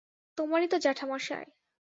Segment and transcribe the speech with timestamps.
[0.37, 1.47] তোমারই তো জেঠামশায়!